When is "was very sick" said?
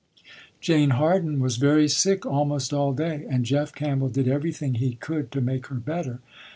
1.39-2.25